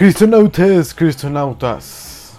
Cristonautas, 0.00 0.94
cristonautas. 0.94 2.32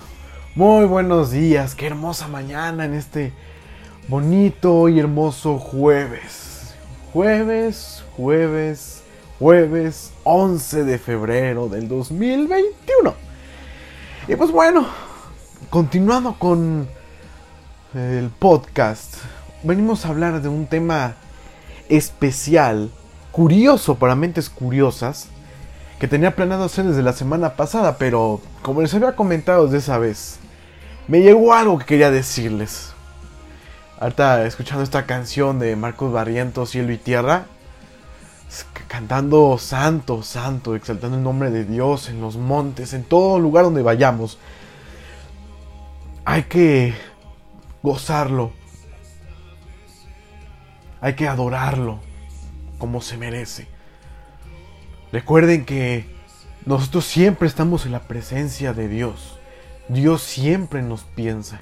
Muy 0.56 0.86
buenos 0.86 1.30
días, 1.30 1.76
qué 1.76 1.86
hermosa 1.86 2.28
mañana 2.28 2.86
en 2.86 2.96
este 2.96 3.34
bonito 4.08 4.90
y 4.90 4.98
hermoso 4.98 5.60
jueves. 5.60 6.74
Jueves, 7.14 8.04
jueves, 8.18 9.04
jueves 9.38 10.12
11 10.24 10.86
de 10.86 10.98
febrero 10.98 11.70
del 11.70 11.88
2021. 11.88 13.14
Y 14.28 14.36
pues 14.36 14.50
bueno, 14.50 14.88
continuando 15.70 16.34
con 16.40 16.90
el 17.94 18.32
podcast, 18.40 19.18
venimos 19.62 20.04
a 20.04 20.10
hablar 20.10 20.42
de 20.42 20.50
un 20.50 20.66
tema 20.66 21.14
especial, 21.90 22.90
curioso 23.32 23.98
para 24.00 24.16
mentes 24.16 24.50
curiosas 24.50 25.30
que 26.02 26.08
tenía 26.08 26.36
planeado 26.36 26.64
hacer 26.64 26.86
desde 26.86 27.04
la 27.04 27.14
semana 27.14 27.56
pasada, 27.56 28.00
pero 28.00 28.42
como 28.64 28.82
les 28.82 28.92
había 28.96 29.16
comentado 29.16 29.66
desde 29.66 29.78
esa 29.78 30.00
vez, 30.00 30.40
me 31.08 31.22
llegó 31.22 31.54
algo 31.54 31.78
que 31.78 31.86
quería 31.86 32.10
decirles. 32.10 32.94
Ahorita 34.00 34.44
escuchando 34.48 34.84
esta 34.84 35.06
canción 35.06 35.60
de 35.60 35.76
Marcos 35.76 36.12
Barrientos, 36.12 36.72
Cielo 36.72 36.92
y 36.92 36.98
Tierra, 36.98 37.46
cantando 38.88 39.60
santo, 39.60 40.24
santo, 40.24 40.76
exaltando 40.76 41.18
el 41.18 41.24
nombre 41.24 41.52
de 41.52 41.66
Dios 41.66 42.10
en 42.10 42.20
los 42.20 42.36
montes, 42.36 42.94
en 42.94 43.04
todo 43.04 43.38
lugar 43.38 43.66
donde 43.66 43.84
vayamos. 43.84 44.40
Hay 46.26 46.46
que 46.46 46.96
gozarlo. 47.84 48.54
Hay 51.00 51.14
que 51.14 51.28
adorarlo 51.28 52.00
como 52.80 53.02
se 53.02 53.18
merece. 53.18 53.68
Recuerden 55.12 55.66
que 55.66 56.06
nosotros 56.66 57.06
siempre 57.06 57.48
estamos 57.48 57.86
en 57.86 57.92
la 57.92 58.04
presencia 58.04 58.74
de 58.74 58.88
Dios. 58.88 59.38
Dios 59.90 60.22
siempre 60.22 60.82
nos 60.82 61.04
piensa. 61.04 61.60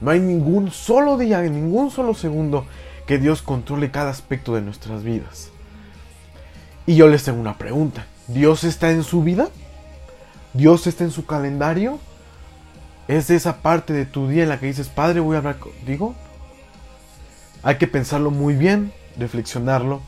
No 0.00 0.10
hay 0.10 0.20
ningún 0.20 0.70
solo 0.70 1.18
día, 1.18 1.40
ningún 1.42 1.90
solo 1.90 2.14
segundo 2.14 2.64
que 3.06 3.18
Dios 3.18 3.42
controle 3.42 3.90
cada 3.90 4.10
aspecto 4.10 4.54
de 4.54 4.60
nuestras 4.60 5.02
vidas. 5.02 5.50
Y 6.86 6.94
yo 6.94 7.08
les 7.08 7.24
tengo 7.24 7.40
una 7.40 7.58
pregunta. 7.58 8.06
¿Dios 8.28 8.62
está 8.62 8.90
en 8.90 9.02
su 9.02 9.22
vida? 9.22 9.48
¿Dios 10.52 10.86
está 10.86 11.02
en 11.02 11.10
su 11.10 11.26
calendario? 11.26 11.98
¿Es 13.08 13.30
esa 13.30 13.62
parte 13.62 13.92
de 13.92 14.06
tu 14.06 14.28
día 14.28 14.44
en 14.44 14.48
la 14.48 14.60
que 14.60 14.66
dices, 14.66 14.88
Padre, 14.88 15.20
voy 15.20 15.34
a 15.34 15.38
hablar 15.38 15.58
contigo? 15.58 16.14
Hay 17.64 17.78
que 17.78 17.88
pensarlo 17.88 18.30
muy 18.30 18.54
bien, 18.54 18.92
reflexionarlo. 19.18 20.02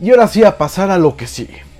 Y 0.00 0.10
ahora 0.10 0.28
sí 0.28 0.44
a 0.44 0.56
pasar 0.56 0.90
a 0.90 0.98
lo 0.98 1.16
que 1.16 1.26
sigue. 1.26 1.71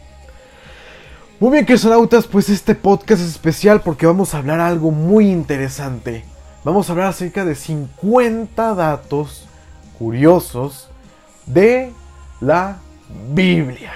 Muy 1.43 1.51
bien, 1.51 1.65
cristonautas, 1.65 2.29
pues 2.29 2.48
este 2.48 2.77
podcast 2.77 3.21
es 3.21 3.31
especial 3.31 3.81
porque 3.81 4.07
vamos 4.07 4.33
a 4.33 4.39
hablar 4.39 4.61
algo 4.61 4.93
muy 4.93 5.28
interesante. 5.28 6.25
Vamos 6.62 6.89
a 6.89 6.93
hablar 6.93 7.09
acerca 7.09 7.44
de 7.44 7.56
50 7.56 8.77
datos 8.77 9.49
curiosos 9.99 10.89
de 11.47 11.93
la 12.41 12.78
Biblia. 13.34 13.91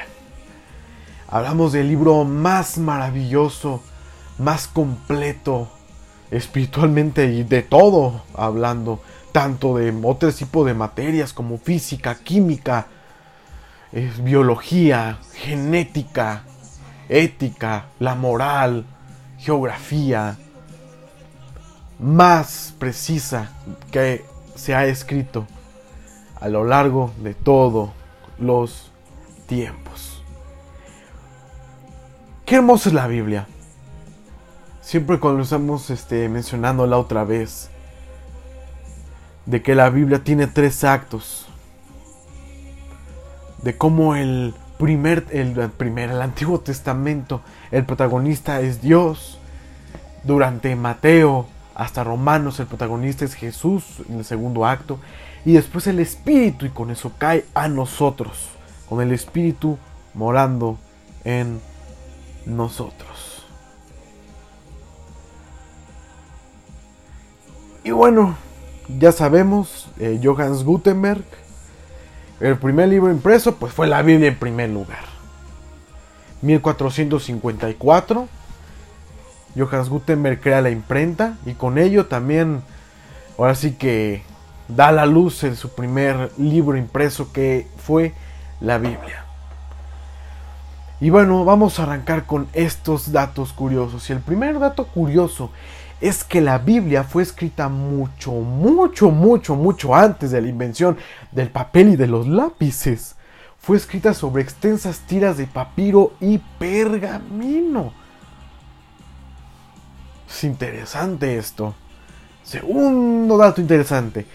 Hablamos 1.28 1.70
del 1.70 1.86
libro 1.86 2.24
más 2.24 2.78
maravilloso, 2.78 3.80
más 4.38 4.66
completo, 4.66 5.68
espiritualmente 6.32 7.26
y 7.26 7.44
de 7.44 7.62
todo 7.62 8.24
hablando, 8.34 9.00
tanto 9.30 9.76
de 9.76 9.94
otro 10.02 10.32
tipo 10.32 10.64
de 10.64 10.74
materias 10.74 11.32
como 11.32 11.58
física, 11.58 12.16
química, 12.16 12.88
biología, 14.24 15.20
genética, 15.32 16.42
ética, 17.08 17.86
la 17.98 18.14
moral, 18.14 18.84
geografía 19.38 20.36
más 21.98 22.74
precisa 22.78 23.50
que 23.90 24.24
se 24.54 24.74
ha 24.74 24.86
escrito 24.86 25.46
a 26.40 26.48
lo 26.48 26.64
largo 26.64 27.12
de 27.22 27.34
todos 27.34 27.90
los 28.38 28.92
tiempos. 29.46 30.22
Qué 32.44 32.56
hermosa 32.56 32.90
es 32.90 32.94
la 32.94 33.06
Biblia. 33.06 33.46
Siempre 34.80 35.18
cuando 35.18 35.42
estamos 35.42 35.90
este, 35.90 36.28
mencionándola 36.28 36.98
otra 36.98 37.24
vez, 37.24 37.70
de 39.46 39.62
que 39.62 39.74
la 39.74 39.90
Biblia 39.90 40.22
tiene 40.22 40.46
tres 40.46 40.84
actos, 40.84 41.46
de 43.62 43.76
cómo 43.76 44.14
el 44.14 44.54
primer, 44.78 45.26
el 45.30 45.70
primer, 45.70 46.10
el 46.10 46.22
Antiguo 46.22 46.60
Testamento, 46.60 47.40
el 47.70 47.84
protagonista 47.84 48.60
es 48.60 48.80
Dios. 48.80 49.38
Durante 50.24 50.74
Mateo 50.74 51.46
hasta 51.74 52.02
Romanos, 52.02 52.58
el 52.58 52.66
protagonista 52.66 53.24
es 53.24 53.34
Jesús 53.34 54.02
en 54.08 54.18
el 54.18 54.24
segundo 54.24 54.66
acto. 54.66 54.98
Y 55.44 55.52
después 55.52 55.86
el 55.86 56.00
Espíritu, 56.00 56.66
y 56.66 56.70
con 56.70 56.90
eso 56.90 57.12
cae 57.18 57.44
a 57.54 57.68
nosotros, 57.68 58.48
con 58.88 59.00
el 59.00 59.12
Espíritu 59.12 59.78
morando 60.14 60.78
en 61.24 61.60
nosotros. 62.46 63.46
Y 67.84 67.92
bueno, 67.92 68.36
ya 68.98 69.12
sabemos, 69.12 69.88
eh, 69.98 70.20
Johannes 70.22 70.64
Gutenberg 70.64 71.24
el 72.40 72.56
primer 72.56 72.88
libro 72.88 73.10
impreso 73.10 73.56
pues 73.56 73.72
fue 73.72 73.86
la 73.86 74.02
Biblia 74.02 74.28
en 74.28 74.38
primer 74.38 74.70
lugar. 74.70 75.04
1454. 76.42 78.28
Johannes 79.56 79.88
Gutenberg 79.88 80.40
crea 80.40 80.60
la 80.60 80.70
imprenta 80.70 81.38
y 81.46 81.54
con 81.54 81.78
ello 81.78 82.06
también, 82.06 82.62
ahora 83.38 83.54
sí 83.54 83.72
que 83.72 84.22
da 84.68 84.92
la 84.92 85.06
luz 85.06 85.44
en 85.44 85.56
su 85.56 85.74
primer 85.74 86.30
libro 86.36 86.76
impreso 86.76 87.32
que 87.32 87.66
fue 87.78 88.12
la 88.60 88.78
Biblia. 88.78 89.24
Y 91.00 91.10
bueno, 91.10 91.44
vamos 91.44 91.78
a 91.78 91.84
arrancar 91.84 92.24
con 92.24 92.48
estos 92.52 93.12
datos 93.12 93.52
curiosos. 93.52 94.08
Y 94.08 94.12
el 94.14 94.20
primer 94.20 94.58
dato 94.58 94.86
curioso 94.86 95.50
es 96.00 96.24
que 96.24 96.40
la 96.40 96.58
Biblia 96.58 97.04
fue 97.04 97.22
escrita 97.22 97.68
mucho, 97.68 98.32
mucho, 98.32 99.10
mucho, 99.10 99.56
mucho 99.56 99.94
antes 99.94 100.30
de 100.30 100.40
la 100.40 100.48
invención 100.48 100.96
del 101.32 101.50
papel 101.50 101.90
y 101.90 101.96
de 101.96 102.06
los 102.06 102.26
lápices. 102.26 103.16
Fue 103.58 103.76
escrita 103.76 104.14
sobre 104.14 104.42
extensas 104.42 105.00
tiras 105.00 105.38
de 105.38 105.46
papiro 105.46 106.12
y 106.20 106.38
pergamino. 106.58 107.92
Es 110.28 110.44
interesante 110.44 111.38
esto. 111.38 111.74
Segundo 112.42 113.36
dato 113.38 113.60
interesante. 113.60 114.26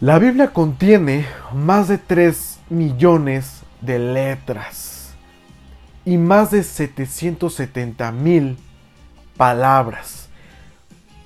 La 0.00 0.18
Biblia 0.18 0.52
contiene 0.52 1.26
más 1.52 1.88
de 1.88 1.98
3 1.98 2.58
millones 2.68 3.62
de 3.80 3.98
letras 3.98 5.14
y 6.04 6.18
más 6.18 6.50
de 6.50 6.62
770 6.62 8.12
mil 8.12 8.58
palabras. 9.36 10.23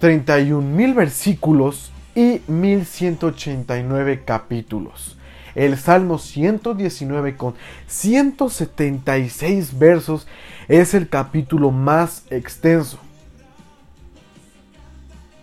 31.000 0.01 0.95
versículos 0.95 1.91
y 2.15 2.41
1189 2.47 4.23
capítulos. 4.25 5.17
El 5.55 5.77
Salmo 5.77 6.19
119 6.19 7.37
con 7.37 7.55
176 7.89 9.79
versos 9.79 10.27
es 10.69 10.95
el 10.95 11.09
capítulo 11.09 11.71
más 11.71 12.25
extenso. 12.31 12.99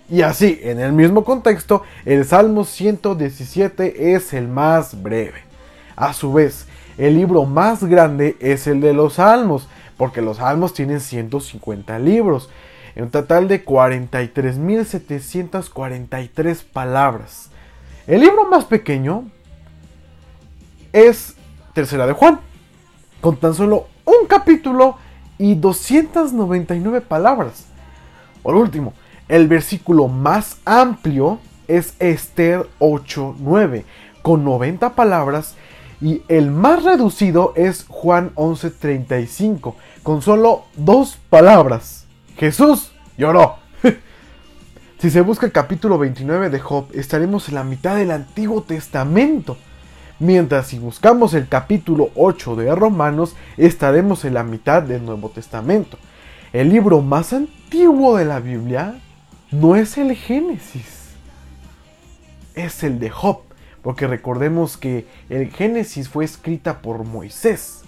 Y 0.10 0.22
así, 0.22 0.60
en 0.62 0.80
el 0.80 0.94
mismo 0.94 1.26
contexto, 1.26 1.84
el 2.06 2.26
Salmo 2.26 2.64
117 2.64 4.14
es 4.14 4.34
el 4.34 4.48
más 4.48 5.02
breve. 5.02 5.44
A 5.96 6.14
su 6.14 6.32
vez, 6.32 6.68
el 6.98 7.16
libro 7.16 7.46
más 7.46 7.84
grande 7.84 8.38
es 8.40 8.68
el 8.68 8.82
de 8.82 8.94
los 8.94 9.14
Salmos, 9.16 9.68
porque 9.98 10.22
los 10.22 10.38
Salmos 10.38 10.74
tienen 10.74 11.00
150 11.00 11.98
libros 12.00 12.50
en 12.96 13.04
un 13.04 13.12
total 13.12 13.48
de 13.48 13.64
43.743 13.66 16.64
palabras. 16.64 17.52
El 18.08 18.22
libro 18.22 18.50
más 18.50 18.66
pequeño 18.66 19.26
es 20.94 21.36
Tercera 21.74 22.08
de 22.08 22.14
Juan, 22.14 22.40
con 23.20 23.38
tan 23.38 23.54
solo 23.54 23.88
un 24.06 24.26
capítulo 24.28 24.98
y 25.38 25.54
299 25.56 27.02
palabras. 27.02 27.66
Por 28.42 28.56
último, 28.56 28.94
el 29.28 29.48
versículo 29.48 30.08
más 30.08 30.60
amplio 30.64 31.40
es 31.68 31.96
Esther 32.00 32.66
8.9, 32.80 33.84
con 34.22 34.46
90 34.46 34.96
palabras, 34.96 35.56
y 36.00 36.22
el 36.28 36.52
más 36.52 36.84
reducido 36.84 37.54
es 37.56 37.86
Juan 37.88 38.32
11.35, 38.36 39.74
con 40.04 40.22
solo 40.22 40.66
dos 40.76 41.18
palabras. 41.30 42.05
Jesús 42.38 42.92
lloró. 43.18 43.58
si 45.00 45.10
se 45.10 45.22
busca 45.22 45.46
el 45.46 45.52
capítulo 45.52 45.98
29 45.98 46.50
de 46.50 46.60
Job, 46.60 46.88
estaremos 46.94 47.48
en 47.48 47.56
la 47.56 47.64
mitad 47.64 47.96
del 47.96 48.12
Antiguo 48.12 48.62
Testamento. 48.62 49.58
Mientras 50.20 50.68
si 50.68 50.80
buscamos 50.80 51.34
el 51.34 51.48
capítulo 51.48 52.10
8 52.16 52.56
de 52.56 52.76
Romanos, 52.76 53.36
estaremos 53.58 54.26
en 54.26 54.34
la 54.34 54.44
mitad 54.44 54.84
del 54.84 55.06
Nuevo 55.06 55.30
Testamento. 55.30 55.98
el 56.54 56.70
libro 56.70 57.02
más 57.02 57.34
antiguo 57.34 58.16
de 58.16 58.24
la 58.24 58.40
Biblia 58.40 59.02
no 59.52 59.76
es 59.76 59.98
el 59.98 60.16
Génesis, 60.16 61.10
es 62.54 62.84
el 62.84 63.00
de 63.00 63.10
Job, 63.10 63.42
porque 63.82 64.08
recordemos 64.08 64.78
que 64.78 65.06
el 65.30 65.52
Génesis 65.52 66.08
fue 66.08 66.24
escrita 66.24 66.82
por 66.82 67.04
Moisés. 67.04 67.85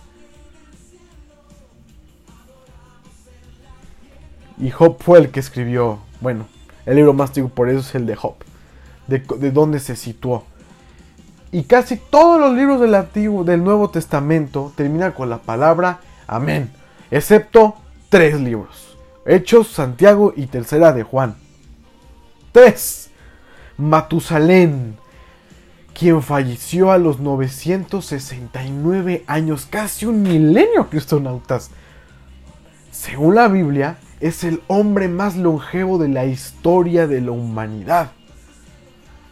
Y 4.60 4.72
Job 4.72 4.98
fue 5.00 5.20
el 5.20 5.30
que 5.30 5.40
escribió, 5.40 6.00
bueno, 6.20 6.48
el 6.86 6.96
libro 6.96 7.14
más 7.14 7.30
antiguo 7.30 7.50
por 7.50 7.70
eso 7.70 7.80
es 7.80 7.96
el 7.96 8.06
de 8.06 8.16
Job, 8.16 8.36
de, 9.08 9.20
de 9.20 9.52
dónde 9.52 9.80
se 9.80 9.96
situó. 9.96 10.44
Y 11.52 11.64
casi 11.64 11.98
todos 11.98 12.40
los 12.40 12.54
libros 12.54 12.82
del 12.82 12.96
Antiguo, 12.96 13.44
del 13.44 13.64
Nuevo 13.64 13.90
Testamento 13.90 14.74
terminan 14.76 15.14
con 15.14 15.30
la 15.30 15.38
palabra 15.38 16.00
amén, 16.28 16.72
excepto 17.10 17.76
tres 18.10 18.40
libros: 18.40 18.98
Hechos, 19.26 19.70
Santiago 19.70 20.34
y 20.36 20.48
Tercera 20.48 20.92
de 20.92 21.04
Juan. 21.04 21.36
Tres. 22.52 23.10
Matusalén, 23.78 24.98
quien 25.94 26.24
falleció 26.24 26.92
a 26.92 26.98
los 26.98 27.20
969 27.20 29.24
años, 29.28 29.68
casi 29.70 30.08
un 30.08 30.24
milenio, 30.24 30.90
cristonautas. 30.90 31.70
Según 32.92 33.36
la 33.36 33.48
Biblia, 33.48 34.00
es 34.20 34.44
el 34.44 34.62
hombre 34.68 35.08
más 35.08 35.36
longevo 35.36 35.98
de 35.98 36.10
la 36.10 36.26
historia 36.26 37.08
de 37.08 37.22
la 37.22 37.32
humanidad. 37.32 38.12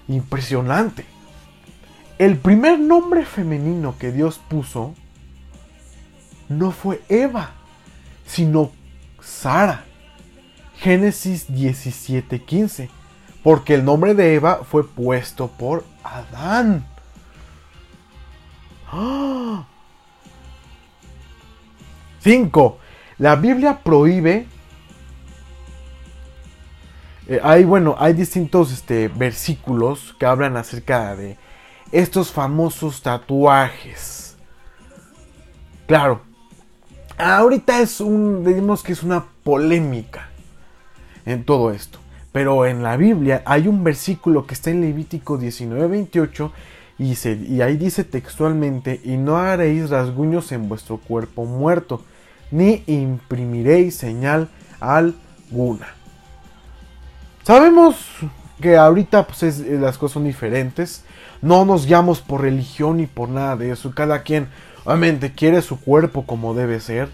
Impresionante. 0.07 1.05
El 2.17 2.37
primer 2.37 2.79
nombre 2.79 3.25
femenino 3.25 3.95
que 3.97 4.11
Dios 4.11 4.39
puso 4.47 4.93
no 6.47 6.71
fue 6.71 7.01
Eva, 7.09 7.51
sino 8.25 8.71
Sara. 9.21 9.83
Génesis 10.77 11.47
17:15. 11.49 12.89
Porque 13.43 13.75
el 13.75 13.85
nombre 13.85 14.13
de 14.13 14.35
Eva 14.35 14.61
fue 14.63 14.87
puesto 14.87 15.47
por 15.47 15.85
Adán. 16.03 16.85
5. 22.19 22.79
¡Ah! 22.79 22.85
La 23.17 23.35
Biblia 23.35 23.79
prohíbe 23.83 24.47
eh, 27.27 27.39
hay, 27.43 27.63
bueno, 27.63 27.95
hay 27.97 28.13
distintos 28.13 28.71
este, 28.71 29.07
versículos 29.07 30.15
que 30.19 30.25
hablan 30.25 30.57
acerca 30.57 31.15
de 31.15 31.37
estos 31.91 32.31
famosos 32.31 33.01
tatuajes. 33.01 34.35
Claro, 35.87 36.21
ahorita 37.17 37.79
es 37.79 37.99
un, 37.99 38.43
digamos 38.43 38.83
que 38.83 38.93
es 38.93 39.03
una 39.03 39.25
polémica 39.43 40.29
en 41.25 41.43
todo 41.43 41.71
esto. 41.71 41.99
Pero 42.31 42.65
en 42.65 42.83
la 42.83 42.97
Biblia 42.97 43.43
hay 43.45 43.67
un 43.67 43.83
versículo 43.83 44.45
que 44.45 44.55
está 44.55 44.69
en 44.69 44.81
Levítico 44.81 45.39
19:28 45.39 46.51
y, 46.99 47.13
y 47.53 47.61
ahí 47.61 47.77
dice 47.77 48.03
textualmente, 48.03 48.99
y 49.03 49.17
no 49.17 49.37
haréis 49.37 49.89
rasguños 49.89 50.51
en 50.51 50.67
vuestro 50.67 50.97
cuerpo 50.97 51.45
muerto, 51.45 52.03
ni 52.51 52.83
imprimiréis 52.87 53.95
señal 53.95 54.49
alguna. 54.79 55.87
Sabemos 57.45 57.95
que 58.59 58.75
ahorita 58.75 59.27
pues 59.27 59.43
eh, 59.43 59.77
las 59.79 59.99
cosas 59.99 60.13
son 60.13 60.23
diferentes. 60.23 61.03
No 61.43 61.63
nos 61.63 61.85
guiamos 61.85 62.19
por 62.21 62.41
religión 62.41 62.97
ni 62.97 63.05
por 63.05 63.29
nada 63.29 63.55
de 63.55 63.69
eso. 63.69 63.93
Cada 63.93 64.23
quien 64.23 64.47
obviamente 64.83 65.31
quiere 65.31 65.61
su 65.61 65.79
cuerpo 65.79 66.25
como 66.25 66.55
debe 66.55 66.79
ser. 66.79 67.07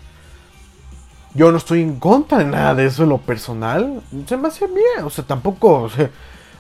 Yo 1.34 1.52
no 1.52 1.58
estoy 1.58 1.82
en 1.82 2.00
contra 2.00 2.38
de 2.38 2.46
nada 2.46 2.76
de 2.76 2.86
eso 2.86 3.04
en 3.04 3.10
lo 3.10 3.18
personal. 3.18 4.02
Se 4.26 4.38
me 4.38 4.48
hace 4.48 4.68
bien. 4.68 5.04
O 5.04 5.10
sea, 5.10 5.26
tampoco. 5.26 5.90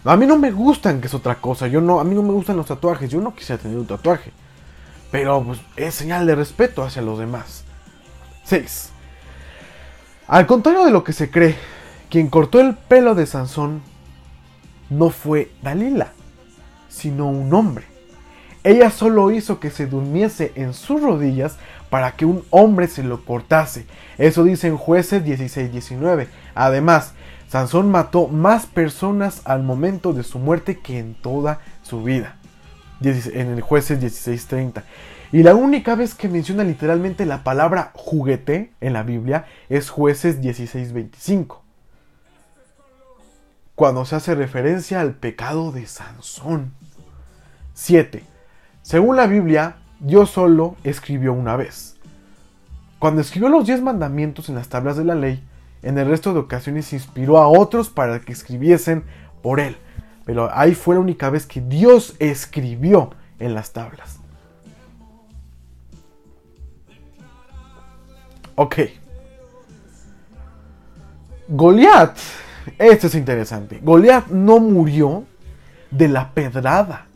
a 0.03 0.17
mí 0.17 0.25
no 0.25 0.38
me 0.38 0.51
gustan, 0.51 1.00
que 1.00 1.07
es 1.07 1.13
otra 1.13 1.35
cosa. 1.35 1.67
Yo 1.67 1.79
no, 1.79 2.01
a 2.01 2.03
mí 2.03 2.13
no 2.13 2.24
me 2.24 2.33
gustan 2.33 2.57
los 2.57 2.65
tatuajes. 2.65 3.09
Yo 3.09 3.21
no 3.21 3.33
quisiera 3.33 3.62
tener 3.62 3.77
un 3.77 3.88
tatuaje. 3.88 4.33
Pero 5.12 5.45
pues, 5.45 5.62
es 5.77 5.95
señal 5.95 6.27
de 6.27 6.35
respeto 6.35 6.83
hacia 6.83 7.01
los 7.01 7.19
demás. 7.19 7.63
6. 8.44 8.89
Al 10.27 10.45
contrario 10.45 10.83
de 10.83 10.91
lo 10.91 11.06
que 11.06 11.13
se 11.13 11.31
cree, 11.31 11.56
quien 12.12 12.28
cortó 12.28 12.60
el 12.60 12.75
pelo 12.75 13.16
de 13.16 13.25
Sansón 13.25 13.81
no 14.90 15.12
fue 15.12 15.50
Dalila, 15.63 16.12
sino 16.90 17.30
un 17.30 17.54
hombre. 17.54 17.86
Ella 18.66 18.92
solo 18.92 19.31
hizo 19.31 19.62
que 19.62 19.72
se 19.72 19.88
durmiese 19.88 20.52
en 20.56 20.74
sus 20.74 21.02
rodillas 21.02 21.58
para 21.90 22.12
que 22.12 22.25
un 22.25 22.44
hombre 22.50 22.90
se 22.90 23.02
lo 23.02 23.24
cortase. 23.24 23.86
Eso 24.18 24.44
dice 24.44 24.68
en 24.68 24.75
jueces 24.75 25.24
16-19. 25.24 26.28
Además, 26.54 27.13
Sansón 27.48 27.90
mató 27.90 28.28
más 28.28 28.66
personas 28.66 29.42
al 29.46 29.63
momento 29.63 30.12
de 30.12 30.24
su 30.24 30.38
muerte 30.38 30.80
que 30.80 31.00
en 31.00 31.16
toda 31.16 31.62
su 31.81 32.04
vida. 32.04 32.36
En 33.02 33.52
el 33.52 33.62
jueces 33.62 34.02
16-30. 34.02 34.84
Y 35.31 35.44
la 35.44 35.56
única 35.56 35.96
vez 35.96 36.13
que 36.13 36.28
menciona 36.28 36.66
literalmente 36.66 37.25
la 37.25 37.46
palabra 37.46 37.92
juguete 37.94 38.74
en 38.81 38.92
la 38.92 39.04
Biblia 39.04 39.46
es 39.69 39.90
jueces 39.90 40.42
16-25 40.42 41.61
cuando 43.81 44.06
se 44.06 44.16
hace 44.16 44.36
referencia 44.36 45.01
al 45.01 45.16
pecado 45.16 45.72
de 45.72 45.88
Sansón. 45.88 46.72
7. 47.74 48.24
Según 48.83 49.16
la 49.16 49.25
Biblia, 49.25 49.78
Dios 50.00 50.30
solo 50.30 50.75
escribió 50.83 51.33
una 51.33 51.55
vez. 51.55 51.96
Cuando 53.00 53.22
escribió 53.22 53.50
los 53.50 53.65
diez 53.65 53.82
mandamientos 53.82 54.50
en 54.50 54.53
las 54.53 54.70
tablas 54.70 54.98
de 54.98 55.03
la 55.03 55.15
ley, 55.15 55.44
en 55.82 55.98
el 55.98 56.08
resto 56.08 56.32
de 56.32 56.41
ocasiones 56.41 56.94
inspiró 56.94 57.39
a 57.39 57.48
otros 57.48 57.89
para 57.89 58.22
que 58.22 58.34
escribiesen 58.34 59.03
por 59.41 59.60
él. 59.60 59.75
Pero 60.25 60.51
ahí 60.53 60.75
fue 60.75 60.94
la 60.94 61.01
única 61.01 61.32
vez 61.32 61.48
que 61.48 61.62
Dios 61.62 62.15
escribió 62.20 63.10
en 63.39 63.55
las 63.55 63.74
tablas. 63.74 64.20
Ok. 68.53 68.75
Goliat 71.48 72.15
esto 72.77 73.08
es 73.08 73.15
interesante. 73.15 73.80
Goliat 73.82 74.27
no 74.27 74.60
murió 74.60 75.25
de 75.89 76.08
la 76.08 76.34
pedrada 76.34 77.08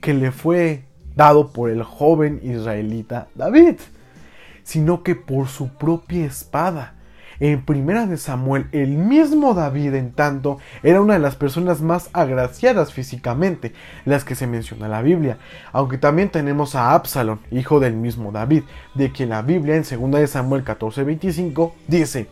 que 0.00 0.14
le 0.14 0.32
fue 0.32 0.84
dado 1.14 1.52
por 1.52 1.70
el 1.70 1.82
joven 1.82 2.40
israelita 2.42 3.28
David, 3.34 3.76
sino 4.64 5.02
que 5.02 5.14
por 5.14 5.48
su 5.48 5.68
propia 5.68 6.26
espada. 6.26 6.94
En 7.40 7.64
primera 7.64 8.06
de 8.06 8.18
Samuel, 8.18 8.68
el 8.70 8.90
mismo 8.90 9.52
David, 9.52 9.94
en 9.94 10.12
tanto, 10.12 10.58
era 10.84 11.00
una 11.00 11.14
de 11.14 11.18
las 11.18 11.34
personas 11.34 11.80
más 11.80 12.08
agraciadas 12.12 12.92
físicamente, 12.92 13.72
las 14.04 14.22
que 14.22 14.36
se 14.36 14.46
menciona 14.46 14.84
en 14.84 14.92
la 14.92 15.02
Biblia, 15.02 15.38
aunque 15.72 15.98
también 15.98 16.28
tenemos 16.28 16.76
a 16.76 16.94
Absalón, 16.94 17.40
hijo 17.50 17.80
del 17.80 17.94
mismo 17.94 18.30
David, 18.30 18.62
de 18.94 19.10
quien 19.10 19.30
la 19.30 19.42
Biblia 19.42 19.74
en 19.74 19.82
2 19.82 20.20
de 20.20 20.26
Samuel 20.28 20.64
14:25 20.64 21.72
dice: 21.88 22.28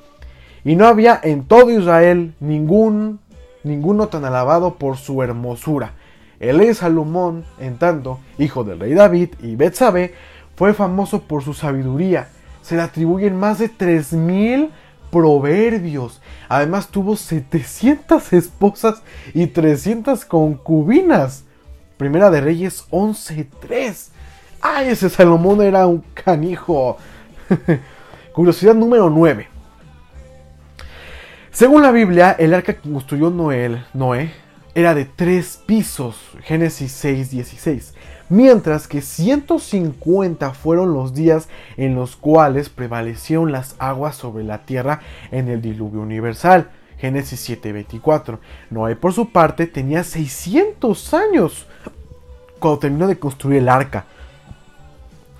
y 0.65 0.77
no 0.77 0.87
había 0.87 1.19
en 1.23 1.45
todo 1.45 1.71
Israel 1.71 2.35
ningún, 2.41 3.21
ninguno 3.65 4.09
tan 4.09 4.25
alabado 4.25 4.75
por 4.75 4.97
su 4.97 5.23
hermosura. 5.23 5.93
El 6.39 6.59
rey 6.59 6.75
Salomón, 6.75 7.45
en 7.59 7.79
tanto, 7.79 8.19
hijo 8.39 8.65
del 8.65 8.81
rey 8.81 8.95
David 8.95 9.31
y 9.43 9.57
Betsabé, 9.57 10.15
fue 10.57 10.75
famoso 10.75 11.23
por 11.23 11.43
su 11.43 11.55
sabiduría. 11.55 12.29
Se 12.63 12.77
le 12.77 12.83
atribuyen 12.83 13.37
más 13.37 13.59
de 13.59 13.69
3000 13.69 14.71
proverbios. 15.11 16.21
Además 16.49 16.89
tuvo 16.89 17.17
700 17.17 18.33
esposas 18.33 19.03
y 19.35 19.49
300 19.49 20.25
concubinas. 20.25 21.45
Primera 21.97 22.31
de 22.31 22.41
Reyes 22.41 22.87
11:3. 22.91 24.11
¡Ay, 24.63 24.89
ese 24.89 25.11
Salomón 25.11 25.63
era 25.63 25.87
un 25.87 26.03
canijo! 26.15 26.97
Curiosidad 28.33 28.75
número 28.75 29.11
9. 29.11 29.60
Según 31.53 31.83
la 31.83 31.91
Biblia, 31.91 32.37
el 32.39 32.55
arca 32.55 32.75
que 32.75 32.89
construyó 32.89 33.29
Noé, 33.29 33.83
Noé 33.93 34.31
era 34.73 34.95
de 34.95 35.05
tres 35.05 35.61
pisos, 35.67 36.17
Génesis 36.45 36.93
6:16, 37.05 37.93
mientras 38.29 38.87
que 38.87 39.03
150 39.03 40.55
fueron 40.55 40.95
los 40.95 41.13
días 41.13 41.49
en 41.77 41.97
los 41.97 42.15
cuales 42.15 42.69
prevalecieron 42.69 43.51
las 43.51 43.75
aguas 43.81 44.15
sobre 44.15 44.45
la 44.45 44.59
tierra 44.59 45.01
en 45.33 45.49
el 45.49 45.61
diluvio 45.61 46.01
universal, 46.03 46.71
Génesis 46.99 47.41
7:24. 47.41 48.39
Noé 48.71 48.95
por 48.95 49.13
su 49.13 49.33
parte 49.33 49.67
tenía 49.67 50.05
600 50.05 51.15
años 51.15 51.67
cuando 52.61 52.79
terminó 52.79 53.09
de 53.09 53.19
construir 53.19 53.59
el 53.59 53.69
arca, 53.69 54.05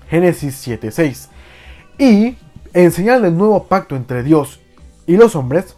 Génesis 0.09 0.55
7:6. 0.55 1.29
Y 1.97 2.35
en 2.73 2.91
señal 2.91 3.21
del 3.21 3.37
nuevo 3.37 3.63
pacto 3.63 3.95
entre 3.95 4.23
Dios 4.23 4.59
y 5.07 5.15
los 5.15 5.37
hombres, 5.37 5.77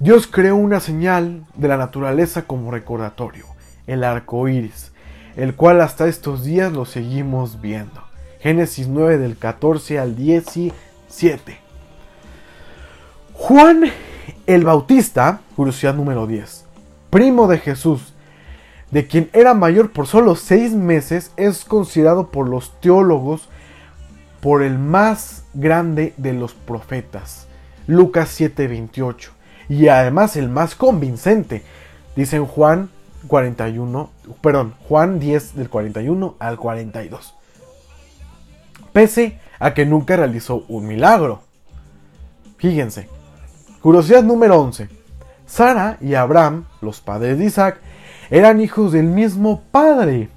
Dios 0.00 0.26
creó 0.26 0.56
una 0.56 0.80
señal 0.80 1.44
de 1.56 1.68
la 1.68 1.76
naturaleza 1.76 2.46
como 2.46 2.70
recordatorio, 2.70 3.44
el 3.86 4.02
arco 4.02 4.48
iris, 4.48 4.92
el 5.36 5.54
cual 5.54 5.82
hasta 5.82 6.08
estos 6.08 6.42
días 6.42 6.72
lo 6.72 6.86
seguimos 6.86 7.60
viendo. 7.60 8.02
Génesis 8.40 8.88
9 8.88 9.18
del 9.18 9.36
14 9.36 9.98
al 9.98 10.16
17. 10.16 11.58
Juan 13.34 13.92
el 14.46 14.64
Bautista, 14.64 15.42
curiosidad 15.54 15.94
número 15.94 16.26
10, 16.26 16.64
primo 17.10 17.46
de 17.46 17.58
Jesús, 17.58 18.14
de 18.90 19.06
quien 19.06 19.28
era 19.34 19.52
mayor 19.52 19.92
por 19.92 20.06
solo 20.06 20.34
seis 20.34 20.72
meses, 20.72 21.30
es 21.36 21.66
considerado 21.66 22.30
por 22.30 22.48
los 22.48 22.80
teólogos 22.80 23.50
por 24.40 24.62
el 24.62 24.78
más 24.78 25.44
grande 25.52 26.14
de 26.16 26.32
los 26.32 26.54
profetas. 26.54 27.48
Lucas 27.86 28.30
7:28. 28.30 29.39
Y 29.70 29.86
además 29.86 30.34
el 30.34 30.48
más 30.48 30.74
convincente. 30.74 31.62
Dicen 32.16 32.44
Juan 32.44 32.90
41, 33.28 34.10
perdón, 34.42 34.74
Juan 34.88 35.20
10 35.20 35.54
del 35.54 35.70
41 35.70 36.34
al 36.40 36.58
42. 36.58 37.34
Pese 38.92 39.38
a 39.60 39.72
que 39.72 39.86
nunca 39.86 40.16
realizó 40.16 40.64
un 40.66 40.88
milagro. 40.88 41.42
Fíjense. 42.56 43.08
Curiosidad 43.80 44.24
número 44.24 44.60
11. 44.60 44.88
Sara 45.46 45.98
y 46.00 46.14
Abraham, 46.14 46.64
los 46.80 47.00
padres 47.00 47.38
de 47.38 47.44
Isaac, 47.44 47.80
eran 48.28 48.60
hijos 48.60 48.90
del 48.90 49.06
mismo 49.06 49.62
padre. 49.70 50.30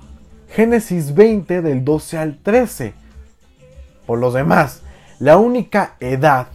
Génesis 0.50 1.16
20 1.16 1.64
del 1.64 1.84
12 1.84 2.18
al 2.20 2.38
13. 2.38 2.94
Por 4.06 4.20
los 4.20 4.36
demás, 4.36 4.84
la 5.18 5.38
única 5.38 5.96
edad, 6.00 6.50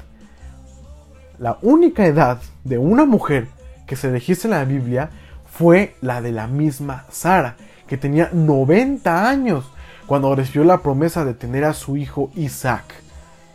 la 1.38 1.59
única 1.62 2.07
edad 2.07 2.40
de 2.64 2.78
una 2.78 3.04
mujer 3.04 3.49
que 3.87 3.97
se 3.97 4.11
registra 4.11 4.50
en 4.50 4.57
la 4.59 4.64
Biblia 4.64 5.11
fue 5.47 5.95
la 6.00 6.21
de 6.21 6.33
la 6.33 6.47
misma 6.47 7.04
Sara, 7.11 7.57
que 7.87 7.97
tenía 7.97 8.30
90 8.33 9.28
años 9.28 9.71
cuando 10.07 10.35
recibió 10.35 10.64
la 10.64 10.83
promesa 10.83 11.25
de 11.25 11.35
tener 11.35 11.64
a 11.64 11.75
su 11.75 11.97
hijo 11.97 12.30
Isaac. 12.35 12.85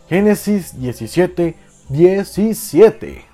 Génesis 0.08 0.80
17, 0.80 1.56
17. 1.88 3.24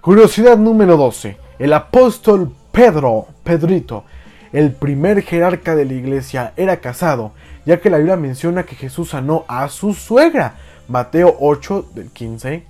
Curiosidad 0.00 0.56
número 0.56 0.96
12. 0.96 1.36
El 1.58 1.72
apóstol 1.72 2.54
Pedro, 2.72 3.26
Pedrito, 3.44 4.04
el 4.52 4.72
primer 4.72 5.22
jerarca 5.22 5.76
de 5.76 5.84
la 5.84 5.92
iglesia, 5.94 6.52
era 6.56 6.78
casado, 6.78 7.32
ya 7.66 7.80
que 7.80 7.90
la 7.90 7.98
Biblia 7.98 8.16
menciona 8.16 8.64
que 8.64 8.76
Jesús 8.76 9.10
sanó 9.10 9.44
a 9.48 9.68
su 9.68 9.94
suegra. 9.94 10.54
Mateo 10.88 11.36
8 11.38 11.90
del 11.94 12.10
15. 12.10 12.69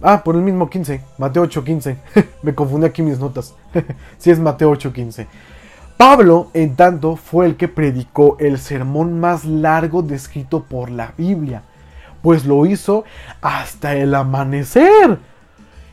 Ah, 0.00 0.22
por 0.22 0.36
el 0.36 0.42
mismo 0.42 0.70
15. 0.70 1.00
Mateo 1.18 1.42
8, 1.42 1.64
15. 1.64 1.96
Me 2.42 2.54
confundí 2.54 2.86
aquí 2.86 3.02
mis 3.02 3.18
notas. 3.18 3.54
sí 4.18 4.30
es 4.30 4.38
Mateo 4.38 4.70
8, 4.70 4.92
15. 4.92 5.26
Pablo, 5.96 6.50
en 6.54 6.76
tanto, 6.76 7.16
fue 7.16 7.46
el 7.46 7.56
que 7.56 7.66
predicó 7.66 8.36
el 8.38 8.58
sermón 8.58 9.18
más 9.18 9.44
largo 9.44 10.02
descrito 10.02 10.62
por 10.62 10.90
la 10.90 11.12
Biblia, 11.18 11.64
pues 12.22 12.44
lo 12.44 12.64
hizo 12.66 13.02
hasta 13.42 13.96
el 13.96 14.14
amanecer. 14.14 15.18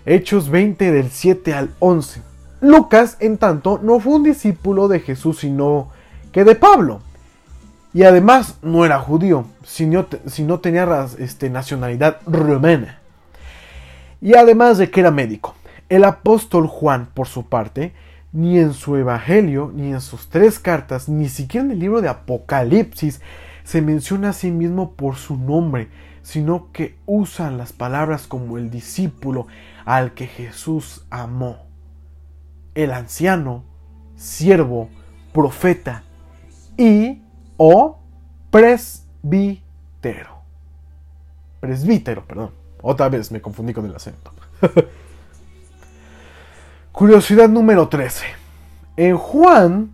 Hechos 0.05 0.49
20 0.49 0.91
del 0.91 1.09
7 1.09 1.53
al 1.55 1.71
11. 1.79 2.21
Lucas, 2.61 3.17
en 3.19 3.39
tanto, 3.39 3.79
no 3.81 3.99
fue 3.99 4.13
un 4.13 4.23
discípulo 4.23 4.87
de 4.87 4.99
Jesús, 4.99 5.39
sino 5.39 5.89
que 6.31 6.43
de 6.43 6.53
Pablo. 6.53 7.01
Y 7.91 8.03
además 8.03 8.57
no 8.61 8.85
era 8.85 8.99
judío, 8.99 9.45
sino, 9.63 10.05
sino 10.27 10.59
tenía 10.59 11.07
este, 11.17 11.49
nacionalidad 11.49 12.17
romana. 12.27 12.99
Y 14.21 14.35
además 14.35 14.77
de 14.77 14.89
que 14.89 15.01
era 15.01 15.11
médico. 15.11 15.55
El 15.89 16.03
apóstol 16.03 16.67
Juan, 16.67 17.09
por 17.13 17.27
su 17.27 17.47
parte, 17.47 17.93
ni 18.31 18.59
en 18.59 18.73
su 18.73 18.95
Evangelio, 18.95 19.71
ni 19.73 19.91
en 19.91 20.01
sus 20.01 20.29
tres 20.29 20.59
cartas, 20.59 21.07
ni 21.07 21.29
siquiera 21.29 21.65
en 21.65 21.71
el 21.71 21.79
libro 21.79 22.01
de 22.01 22.09
Apocalipsis, 22.09 23.21
se 23.63 23.81
menciona 23.81 24.29
a 24.29 24.33
sí 24.33 24.51
mismo 24.51 24.91
por 24.91 25.15
su 25.15 25.37
nombre, 25.37 25.89
sino 26.21 26.71
que 26.71 26.97
usan 27.05 27.57
las 27.57 27.71
palabras 27.71 28.27
como 28.27 28.57
el 28.57 28.69
discípulo 28.69 29.47
al 29.85 30.13
que 30.13 30.27
Jesús 30.27 31.05
amó. 31.09 31.59
El 32.73 32.91
anciano, 32.91 33.63
siervo, 34.15 34.89
profeta 35.31 36.03
y 36.77 37.21
o 37.57 37.99
presbítero. 38.49 39.61
Presbítero, 41.59 42.25
perdón. 42.25 42.64
Otra 42.87 43.09
vez 43.09 43.31
me 43.31 43.41
confundí 43.41 43.73
con 43.73 43.87
el 43.87 43.95
acento. 43.95 44.31
Curiosidad 46.91 47.49
número 47.49 47.87
13. 47.87 48.25
En 48.95 49.17
Juan 49.17 49.89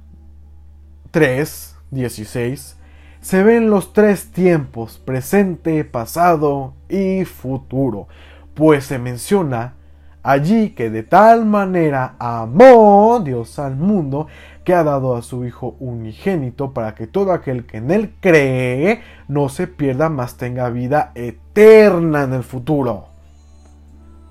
3, 1.12 1.76
16, 1.90 2.76
se 3.22 3.44
ven 3.44 3.70
los 3.70 3.94
tres 3.94 4.34
tiempos, 4.34 4.98
presente, 4.98 5.86
pasado 5.86 6.74
y 6.90 7.24
futuro, 7.24 8.10
pues 8.56 8.88
se 8.88 9.00
menciona 9.00 9.76
allí 10.22 10.72
que 10.72 10.90
de 10.90 11.04
tal 11.04 11.46
manera 11.46 12.16
amó 12.20 13.22
Dios 13.24 13.58
al 13.58 13.78
mundo 13.78 14.28
que 14.64 14.74
ha 14.74 14.84
dado 14.84 15.16
a 15.16 15.22
su 15.22 15.46
Hijo 15.46 15.76
unigénito 15.80 16.72
para 16.72 16.96
que 16.96 17.08
todo 17.08 17.32
aquel 17.32 17.66
que 17.66 17.78
en 17.78 17.92
él 17.92 18.14
cree 18.20 19.02
no 19.28 19.50
se 19.50 19.68
pierda, 19.68 20.10
mas 20.10 20.38
tenga 20.38 20.70
vida 20.70 21.12
eterna 21.16 22.24
en 22.24 22.34
el 22.34 22.44
futuro. 22.44 23.08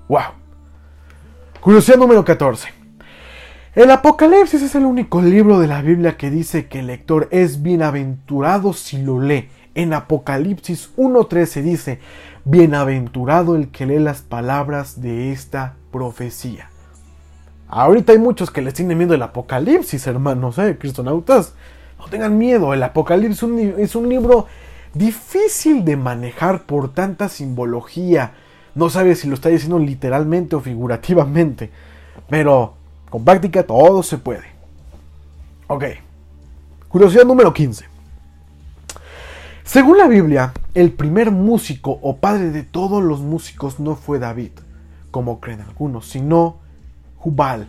¡Wow! 0.07 0.21
Curiosidad 1.61 1.97
número 1.97 2.25
14. 2.25 2.69
El 3.75 3.91
Apocalipsis 3.91 4.61
es 4.61 4.75
el 4.75 4.83
único 4.83 5.21
libro 5.21 5.59
de 5.59 5.67
la 5.67 5.81
Biblia 5.81 6.17
que 6.17 6.29
dice 6.29 6.67
que 6.67 6.79
el 6.79 6.87
lector 6.87 7.29
es 7.31 7.61
bienaventurado 7.61 8.73
si 8.73 9.01
lo 9.01 9.21
lee. 9.21 9.47
En 9.75 9.93
Apocalipsis 9.93 10.91
1.13 10.97 11.61
dice, 11.61 11.99
bienaventurado 12.43 13.55
el 13.55 13.69
que 13.69 13.85
lee 13.85 13.99
las 13.99 14.23
palabras 14.23 15.01
de 15.01 15.31
esta 15.31 15.75
profecía. 15.91 16.70
Ahorita 17.71 18.11
hay 18.11 18.19
muchos 18.19 18.51
que 18.51 18.61
les 18.61 18.75
tienen 18.75 18.97
miedo 18.97 19.15
el 19.15 19.23
Apocalipsis, 19.23 20.05
hermanos, 20.05 20.59
¿eh? 20.59 20.77
Cristonautas. 20.79 21.55
No 21.97 22.05
tengan 22.05 22.37
miedo, 22.37 22.73
el 22.73 22.83
Apocalipsis 22.83 23.49
es 23.77 23.95
un 23.95 24.09
libro 24.09 24.45
difícil 24.93 25.83
de 25.83 25.97
manejar 25.97 26.63
por 26.63 26.93
tanta 26.93 27.29
simbología 27.29 28.33
no 28.73 28.89
sabe 28.89 29.15
si 29.15 29.27
lo 29.27 29.35
está 29.35 29.49
diciendo 29.49 29.79
literalmente 29.79 30.55
o 30.55 30.61
figurativamente. 30.61 31.69
Pero 32.29 32.75
con 33.09 33.25
práctica 33.25 33.63
todo 33.63 34.03
se 34.03 34.17
puede. 34.17 34.45
Ok. 35.67 35.85
Curiosidad 36.87 37.25
número 37.25 37.53
15. 37.53 37.85
Según 39.63 39.97
la 39.97 40.07
Biblia, 40.07 40.53
el 40.73 40.91
primer 40.91 41.31
músico 41.31 41.99
o 42.01 42.17
padre 42.17 42.51
de 42.51 42.63
todos 42.63 43.01
los 43.03 43.21
músicos 43.21 43.79
no 43.79 43.95
fue 43.95 44.19
David, 44.19 44.51
como 45.11 45.39
creen 45.39 45.61
algunos, 45.61 46.07
sino 46.07 46.57
Jubal, 47.21 47.67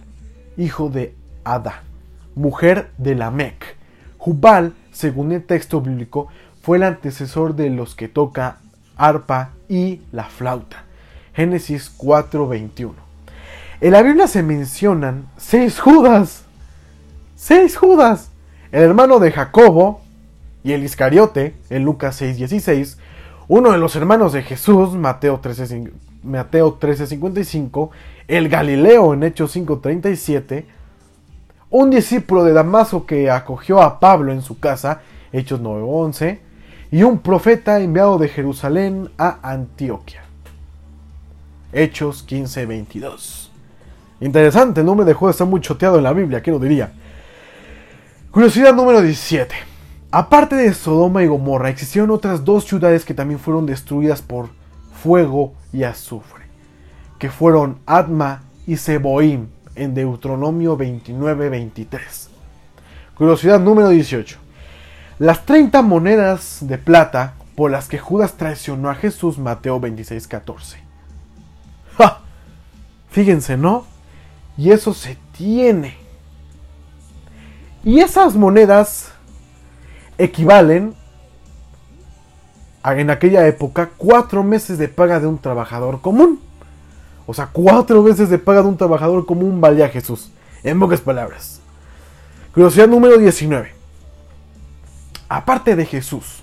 hijo 0.56 0.88
de 0.88 1.14
Ada, 1.44 1.82
mujer 2.35 2.90
de 2.97 3.14
Lamec. 3.14 3.76
Jubal, 4.16 4.73
según 4.92 5.30
el 5.30 5.44
texto 5.44 5.82
bíblico, 5.82 6.28
fue 6.62 6.78
el 6.78 6.85
antecesor 6.85 7.54
de 7.54 7.68
los 7.68 7.94
que 7.94 8.09
toca 8.09 8.61
arpa 8.97 9.50
y 9.68 10.00
la 10.11 10.25
flauta. 10.25 10.85
Génesis 11.35 11.90
4:21. 11.99 12.94
En 13.82 13.92
la 13.92 14.00
Biblia 14.00 14.26
se 14.26 14.42
mencionan 14.42 15.26
seis 15.37 15.78
Judas. 15.78 16.44
Seis 17.37 17.76
Judas. 17.76 18.30
El 18.71 18.85
hermano 18.85 19.18
de 19.18 19.32
Jacobo 19.32 20.00
y 20.64 20.73
el 20.73 20.82
Iscariote, 20.82 21.56
en 21.68 21.85
Lucas 21.85 22.16
6:16. 22.23 22.97
Uno 23.49 23.72
de 23.72 23.78
los 23.78 23.96
hermanos 23.96 24.32
de 24.32 24.42
Jesús, 24.42 24.94
Mateo 24.94 25.40
13:55. 25.40 25.90
Mateo 26.22 26.78
13:55. 26.78 27.90
El 28.28 28.49
Galileo 28.49 29.14
en 29.14 29.25
Hechos 29.25 29.50
5:37. 29.56 30.66
Un 31.70 31.90
discípulo 31.90 32.44
de 32.44 32.52
Damasco 32.52 33.06
que 33.06 33.30
acogió 33.30 33.82
a 33.82 33.99
Pablo 33.99 34.32
en 34.32 34.42
su 34.42 34.61
casa, 34.61 35.00
Hechos 35.32 35.61
9:11. 35.61 36.40
Y 36.90 37.02
un 37.02 37.18
profeta 37.18 37.80
enviado 37.80 38.18
de 38.18 38.28
Jerusalén 38.28 39.11
a 39.18 39.38
Antioquia. 39.42 40.22
Hechos 41.72 42.22
15:22. 42.26 43.50
Interesante, 44.20 44.80
el 44.80 44.87
nombre 44.87 45.04
de 45.04 45.14
juego 45.14 45.30
está 45.30 45.44
muy 45.44 45.61
choteado 45.61 45.96
en 45.96 46.04
la 46.04 46.12
Biblia, 46.12 46.42
¿qué 46.42 46.52
lo 46.52 46.61
diría? 46.61 46.92
Curiosidad 48.30 48.72
número 48.72 49.02
17. 49.02 49.72
Aparte 50.14 50.57
de 50.57 50.75
Sodoma 50.75 51.23
y 51.23 51.26
Gomorra, 51.26 51.71
existieron 51.71 52.11
otras 52.11 52.45
dos 52.45 52.64
ciudades 52.66 53.07
que 53.07 53.14
también 53.14 53.40
fueron 53.40 53.64
destruidas 53.64 54.21
por 54.21 54.50
fuego 55.02 55.54
y 55.73 55.85
azufre, 55.85 56.45
que 57.19 57.31
fueron 57.31 57.78
Adma 57.87 58.42
y 58.66 58.76
Seboim 58.76 59.47
en 59.75 59.95
Deuteronomio 59.95 60.76
29:23. 60.76 62.28
Curiosidad 63.16 63.59
número 63.59 63.88
18. 63.88 64.38
Las 65.19 65.47
30 65.47 65.81
monedas 65.81 66.59
de 66.61 66.76
plata 66.76 67.33
por 67.57 67.71
las 67.71 67.88
que 67.88 67.99
Judas 67.99 68.37
traicionó 68.37 68.90
a 68.90 68.95
Jesús, 68.95 69.38
Mateo 69.38 69.81
26:14. 69.81 70.76
Fíjense, 73.09 73.57
¿no? 73.57 73.87
Y 74.59 74.73
eso 74.73 74.92
se 74.92 75.16
tiene. 75.37 75.97
Y 77.83 78.00
esas 78.00 78.35
monedas 78.35 79.12
equivalen 80.19 80.95
a, 82.83 82.95
en 82.99 83.11
aquella 83.11 83.47
época 83.47 83.90
cuatro 83.97 84.42
meses 84.42 84.78
de 84.78 84.88
paga 84.88 85.21
de 85.21 85.26
un 85.26 85.38
trabajador 85.38 86.00
común. 86.00 86.40
O 87.26 87.35
sea, 87.35 87.49
cuatro 87.52 88.02
veces 88.02 88.31
le 88.31 88.38
paga 88.38 88.62
de 88.62 88.69
un 88.69 88.76
trabajador 88.76 89.25
común 89.26 89.61
vale 89.61 89.85
a 89.85 89.88
Jesús. 89.88 90.31
En 90.62 90.78
pocas 90.78 91.00
palabras. 91.00 91.61
Curiosidad 92.52 92.88
número 92.88 93.19
19. 93.19 93.73
Aparte 95.28 95.75
de 95.76 95.87
Jesús, 95.87 96.42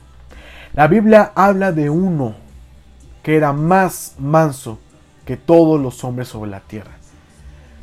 la 0.73 0.87
Biblia 0.87 1.31
habla 1.35 1.71
de 1.71 1.89
uno 1.89 2.35
que 3.21 3.35
era 3.35 3.53
más 3.53 4.15
manso 4.17 4.79
que 5.25 5.37
todos 5.37 5.79
los 5.79 6.03
hombres 6.03 6.29
sobre 6.29 6.49
la 6.49 6.61
tierra. 6.61 6.91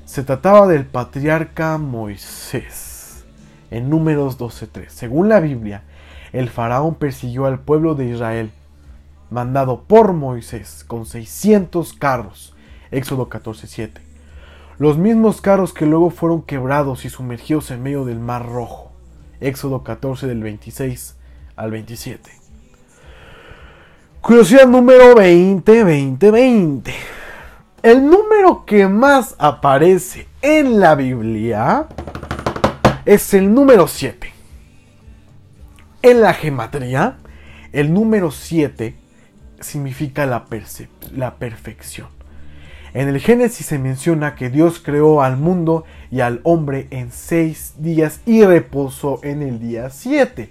Se 0.05 0.25
trataba 0.25 0.67
del 0.67 0.87
patriarca 0.87 1.79
Moisés. 1.79 2.86
En 3.71 3.91
números 3.91 4.39
12.3. 4.39 4.89
Según 4.89 5.29
la 5.29 5.41
Biblia, 5.41 5.83
el 6.33 6.49
faraón 6.49 6.95
persiguió 6.95 7.47
al 7.47 7.61
pueblo 7.61 7.95
de 7.95 8.07
Israel, 8.07 8.51
mandado 9.31 9.83
por 9.83 10.13
Moisés, 10.13 10.85
con 10.87 11.07
600 11.07 11.93
carros. 11.95 12.55
Éxodo 12.91 13.29
14.7. 13.29 13.91
Los 14.79 14.99
mismos 14.99 15.41
carros 15.41 15.73
que 15.73 15.87
luego 15.87 16.11
fueron 16.11 16.43
quebrados 16.43 17.05
y 17.05 17.11
sumergidos 17.11 17.71
en 17.71 17.83
medio 17.83 18.05
del 18.05 18.21
Mar 18.21 18.47
Rojo. 18.47 18.93
Éxodo 19.41 19.83
14 19.83 20.27
del 20.27 20.43
26 20.43 21.17
al 21.57 21.71
27. 21.71 22.31
Curiosidad 24.21 24.67
número 24.67 25.15
20, 25.15 25.85
20, 25.85 26.31
20. 26.31 26.95
El 27.83 28.05
número 28.11 28.65
que 28.67 28.89
más 28.89 29.37
aparece 29.39 30.27
en 30.43 30.81
la 30.81 30.95
Biblia 30.95 31.87
es 33.07 33.33
el 33.35 33.55
número 33.55 33.87
7. 33.87 34.33
En 36.03 36.21
la 36.21 36.35
gematría, 36.35 37.19
el 37.73 37.95
número 37.95 38.33
7 38.33 38.97
significa 39.61 40.27
la, 40.27 40.45
la 41.15 41.37
perfección. 41.37 42.09
En 42.95 43.09
el 43.09 43.21
Génesis 43.21 43.67
se 43.67 43.79
menciona 43.79 44.35
que 44.35 44.51
Dios 44.51 44.81
creó 44.81 45.23
al 45.23 45.37
mundo 45.37 45.85
y 46.11 46.21
al 46.21 46.41
hombre 46.43 46.89
en 46.91 47.13
seis 47.13 47.75
días 47.79 48.21
y 48.27 48.45
reposó 48.45 49.21
en 49.23 49.43
el 49.43 49.61
día 49.61 49.91
7. 49.91 50.51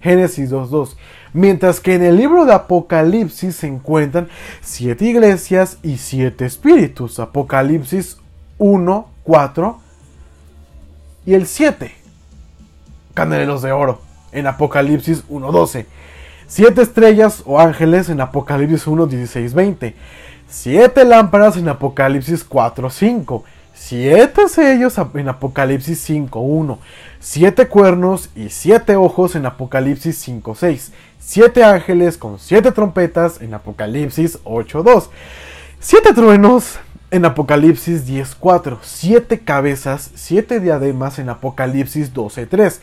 Génesis 0.00 0.50
2.2. 0.50 0.96
Mientras 1.34 1.80
que 1.80 1.94
en 1.94 2.02
el 2.02 2.16
libro 2.16 2.46
de 2.46 2.54
Apocalipsis 2.54 3.56
se 3.56 3.66
encuentran 3.66 4.28
siete 4.62 5.04
iglesias 5.04 5.78
y 5.82 5.98
siete 5.98 6.46
espíritus. 6.46 7.18
Apocalipsis 7.18 8.18
1, 8.58 9.10
4 9.24 9.89
y 11.26 11.34
el 11.34 11.46
7. 11.46 11.94
Candelos 13.14 13.62
de 13.62 13.72
oro 13.72 14.00
en 14.32 14.46
Apocalipsis 14.46 15.26
1.12. 15.28 15.86
Siete 16.46 16.82
estrellas 16.82 17.42
o 17.46 17.60
ángeles 17.60 18.08
en 18.08 18.20
Apocalipsis 18.20 18.86
1, 18.86 19.06
16, 19.06 19.54
20. 19.54 19.94
Siete 20.48 21.04
lámparas 21.04 21.56
en 21.56 21.68
Apocalipsis 21.68 22.42
4, 22.42 22.90
5. 22.90 23.44
Siete 23.72 24.48
sellos 24.48 24.96
en 25.14 25.28
Apocalipsis 25.28 26.00
5, 26.00 26.40
1. 26.40 26.78
Siete 27.20 27.68
cuernos 27.68 28.30
y 28.34 28.48
siete 28.48 28.96
ojos 28.96 29.36
en 29.36 29.46
Apocalipsis 29.46 30.18
5, 30.18 30.54
6. 30.54 30.92
Siete 31.18 31.62
ángeles 31.62 32.18
con 32.18 32.38
siete 32.38 32.72
trompetas 32.72 33.40
en 33.40 33.54
Apocalipsis 33.54 34.38
8, 34.44 34.82
2. 34.82 35.10
Siete 35.78 36.12
truenos 36.12 36.78
en 37.10 37.24
Apocalipsis 37.24 38.06
10, 38.06 38.34
4. 38.36 38.78
Siete 38.82 39.40
cabezas, 39.40 40.10
siete 40.14 40.60
diademas 40.60 41.18
en 41.18 41.28
Apocalipsis 41.28 42.12
12, 42.12 42.46
3. 42.46 42.80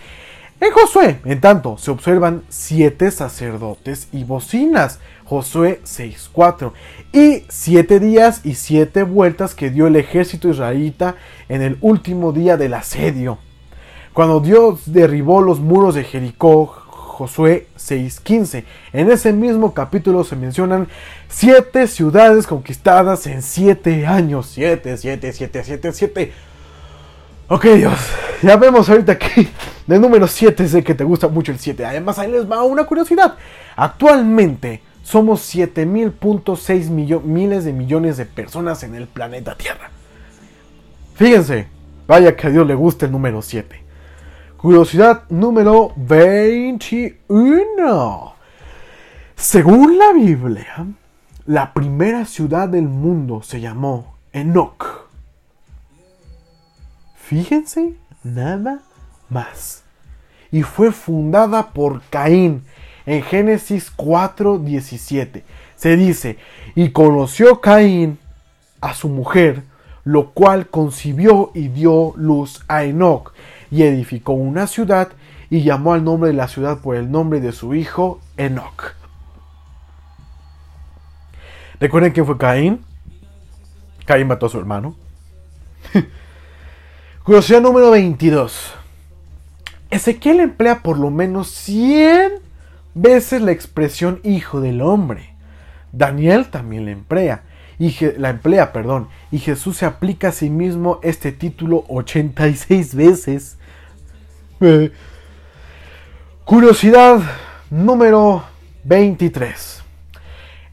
En 0.59 0.71
Josué, 0.71 1.19
en 1.23 1.39
tanto, 1.39 1.77
se 1.77 1.91
observan 1.91 2.41
siete 2.49 3.11
sacerdotes 3.11 4.07
y 4.11 4.23
bocinas. 4.23 4.99
Josué 5.23 5.81
6.4. 5.83 6.71
Y 7.13 7.43
siete 7.49 7.99
días 7.99 8.41
y 8.43 8.55
siete 8.55 9.03
vueltas 9.03 9.53
que 9.53 9.69
dio 9.69 9.85
el 9.85 9.95
ejército 9.95 10.49
israelita 10.49 11.15
en 11.47 11.61
el 11.61 11.77
último 11.81 12.31
día 12.31 12.57
del 12.57 12.73
asedio. 12.73 13.37
Cuando 14.13 14.39
Dios 14.39 14.91
derribó 14.91 15.43
los 15.43 15.59
muros 15.59 15.93
de 15.93 16.03
Jericó, 16.03 16.86
Josué 17.17 17.65
6.15. 17.79 18.63
En 18.93 19.09
ese 19.09 19.33
mismo 19.33 19.73
capítulo 19.73 20.23
se 20.23 20.35
mencionan 20.35 20.87
siete 21.27 21.87
ciudades 21.87 22.45
conquistadas 22.45 23.25
en 23.25 23.41
siete 23.41 24.05
años. 24.05 24.51
Siete, 24.53 24.95
siete, 24.97 25.33
siete, 25.33 25.63
siete, 25.63 25.91
siete. 25.93 26.31
Ok, 27.47 27.65
Dios, 27.65 27.97
ya 28.43 28.55
vemos 28.57 28.87
ahorita 28.87 29.17
que 29.17 29.47
de 29.87 29.97
número 29.97 30.27
7 30.27 30.67
sé 30.67 30.83
que 30.83 30.93
te 30.93 31.03
gusta 31.03 31.27
mucho 31.27 31.51
el 31.51 31.57
7. 31.57 31.85
Además, 31.85 32.19
ahí 32.19 32.29
les 32.29 32.47
va 32.49 32.61
una 32.61 32.83
curiosidad. 32.83 33.35
Actualmente 33.75 34.81
somos 35.01 35.41
7000.6 35.55 37.21
miles 37.23 37.65
de 37.65 37.73
millones 37.73 38.17
de 38.17 38.25
personas 38.25 38.83
en 38.83 38.93
el 38.93 39.07
planeta 39.07 39.57
Tierra. 39.57 39.89
Fíjense, 41.15 41.65
vaya 42.05 42.35
que 42.35 42.45
a 42.45 42.49
Dios 42.51 42.67
le 42.67 42.75
gusta 42.75 43.07
el 43.07 43.11
número 43.11 43.41
7. 43.41 43.86
Curiosidad 44.57 45.23
número 45.29 45.93
21. 45.97 48.33
Según 49.35 49.99
la 49.99 50.13
Biblia, 50.13 50.87
la 51.45 51.75
primera 51.75 52.25
ciudad 52.25 52.67
del 52.67 52.87
mundo 52.87 53.43
se 53.43 53.61
llamó 53.61 54.17
Enoch. 54.33 55.07
Fíjense, 57.17 57.93
nada 58.23 58.79
más. 59.29 59.83
Y 60.51 60.63
fue 60.63 60.91
fundada 60.91 61.67
por 61.67 62.01
Caín 62.09 62.63
en 63.05 63.21
Génesis 63.21 63.91
4:17. 63.95 65.43
Se 65.75 65.95
dice, 65.95 66.39
y 66.73 66.89
conoció 66.89 67.61
Caín 67.61 68.17
a 68.81 68.95
su 68.95 69.07
mujer, 69.07 69.61
lo 70.03 70.31
cual 70.31 70.67
concibió 70.67 71.51
y 71.53 71.67
dio 71.67 72.13
luz 72.15 72.63
a 72.67 72.85
Enoch, 72.85 73.33
y 73.71 73.83
edificó 73.83 74.33
una 74.33 74.67
ciudad, 74.67 75.09
y 75.49 75.63
llamó 75.63 75.93
al 75.93 76.03
nombre 76.03 76.29
de 76.29 76.35
la 76.35 76.47
ciudad 76.47 76.79
por 76.79 76.95
el 76.95 77.09
nombre 77.11 77.39
de 77.39 77.51
su 77.51 77.73
hijo 77.73 78.19
Enoch. 78.35 78.93
¿Recuerden 81.79 82.11
quién 82.11 82.25
fue 82.25 82.37
Caín? 82.37 82.83
Caín 84.05 84.27
mató 84.27 84.47
a 84.47 84.49
su 84.49 84.59
hermano. 84.59 84.95
Curiosidad 87.23 87.61
número 87.61 87.91
22. 87.91 88.73
Ezequiel 89.89 90.39
emplea 90.39 90.81
por 90.81 90.97
lo 90.97 91.11
menos 91.11 91.49
100 91.49 92.33
veces 92.93 93.41
la 93.41 93.51
expresión 93.51 94.19
hijo 94.23 94.59
del 94.59 94.81
hombre. 94.81 95.33
Daniel 95.91 96.47
también 96.47 96.85
la 96.85 96.91
emplea. 96.91 97.43
Y 97.79 97.95
la 98.17 98.31
emplea, 98.31 98.73
perdón. 98.73 99.07
Y 99.31 99.39
Jesús 99.39 99.77
se 99.77 99.85
aplica 99.85 100.29
a 100.29 100.31
sí 100.31 100.49
mismo 100.49 100.99
este 101.03 101.31
título 101.31 101.85
86 101.87 102.95
veces. 102.95 103.57
Curiosidad 106.43 107.21
número 107.69 108.43
23. 108.83 109.83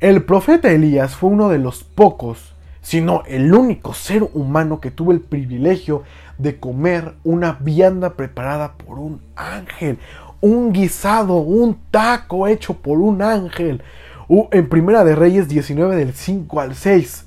El 0.00 0.22
profeta 0.22 0.70
Elías 0.70 1.16
fue 1.16 1.30
uno 1.30 1.48
de 1.48 1.58
los 1.58 1.82
pocos, 1.82 2.54
si 2.80 3.00
no 3.00 3.22
el 3.26 3.52
único 3.54 3.94
ser 3.94 4.22
humano 4.22 4.80
que 4.80 4.90
tuvo 4.90 5.12
el 5.12 5.20
privilegio 5.20 6.04
de 6.38 6.58
comer 6.58 7.14
una 7.24 7.58
vianda 7.60 8.14
preparada 8.14 8.74
por 8.74 8.98
un 8.98 9.20
ángel, 9.34 9.98
un 10.40 10.72
guisado, 10.72 11.36
un 11.36 11.78
taco 11.90 12.46
hecho 12.46 12.74
por 12.74 12.98
un 12.98 13.22
ángel. 13.22 13.82
En 14.28 14.68
Primera 14.68 15.04
de 15.04 15.14
Reyes 15.14 15.48
19 15.48 15.94
del 15.96 16.12
5 16.14 16.60
al 16.60 16.74
6. 16.74 17.26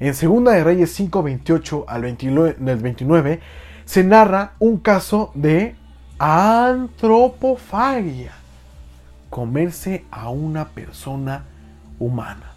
En 0.00 0.14
Segunda 0.14 0.52
de 0.52 0.64
Reyes 0.64 0.92
5 0.94 1.22
28 1.22 1.84
al 1.86 2.02
29, 2.02 2.56
del 2.58 2.78
29 2.78 3.40
se 3.84 4.04
narra 4.04 4.52
un 4.58 4.78
caso 4.78 5.32
de 5.34 5.76
antropofagia. 6.18 8.32
Comerse 9.28 10.06
a 10.10 10.30
una 10.30 10.68
persona 10.68 11.44
humana. 11.98 12.52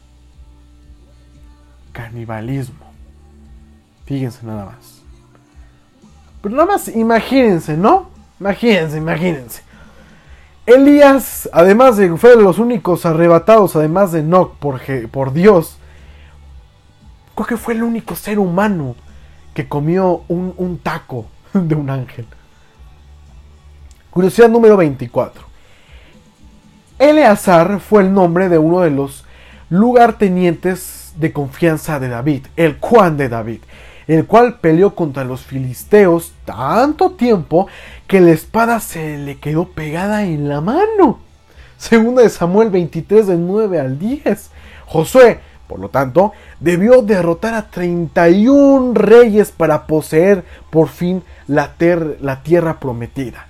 Canibalismo. 1.91 2.85
Fíjense 4.05 4.45
nada 4.45 4.65
más. 4.65 5.01
Pero 6.41 6.55
nada 6.55 6.67
más 6.67 6.87
imagínense, 6.89 7.75
¿no? 7.75 8.09
Imagínense, 8.39 8.97
imagínense. 8.97 9.64
Elías, 10.65 11.47
además 11.53 11.97
de 11.97 12.15
fue 12.17 12.35
de 12.35 12.41
los 12.41 12.57
únicos 12.57 13.05
arrebatados, 13.05 13.75
además 13.75 14.11
de 14.11 14.19
Enoch, 14.19 14.55
por, 14.55 14.81
por 15.11 15.31
Dios, 15.31 15.77
creo 17.35 17.47
que 17.47 17.57
fue 17.57 17.75
el 17.75 17.83
único 17.83 18.15
ser 18.15 18.39
humano 18.39 18.95
que 19.53 19.67
comió 19.67 20.23
un, 20.27 20.53
un 20.57 20.79
taco 20.79 21.27
de 21.53 21.75
un 21.75 21.89
ángel. 21.89 22.25
Curiosidad 24.09 24.49
número 24.49 24.77
24. 24.77 25.43
Eleazar 26.97 27.79
fue 27.79 28.03
el 28.03 28.13
nombre 28.13 28.49
de 28.49 28.57
uno 28.57 28.81
de 28.81 28.89
los 28.89 29.25
lugartenientes 29.69 31.13
de 31.17 31.31
confianza 31.31 31.99
de 31.99 32.09
David, 32.09 32.47
el 32.55 32.77
Juan 32.79 33.17
de 33.17 33.29
David 33.29 33.59
el 34.07 34.25
cual 34.25 34.59
peleó 34.59 34.95
contra 34.95 35.23
los 35.23 35.41
filisteos 35.41 36.33
tanto 36.45 37.11
tiempo 37.11 37.67
que 38.07 38.21
la 38.21 38.31
espada 38.31 38.79
se 38.79 39.17
le 39.17 39.37
quedó 39.39 39.69
pegada 39.69 40.23
en 40.23 40.47
la 40.47 40.61
mano. 40.61 41.19
Segunda 41.77 42.21
de 42.21 42.29
Samuel 42.29 42.69
23 42.69 43.27
del 43.27 43.45
9 43.45 43.79
al 43.79 43.99
10. 43.99 44.51
Josué 44.85 45.39
Por 45.67 45.79
lo 45.79 45.89
tanto, 45.89 46.31
debió 46.59 47.01
derrotar 47.01 47.55
a 47.55 47.71
31 47.71 48.93
reyes 48.93 49.51
para 49.51 49.87
poseer 49.87 50.45
por 50.69 50.89
fin 50.89 51.23
la, 51.47 51.73
la 52.21 52.43
tierra 52.43 52.79
prometida. 52.79 53.47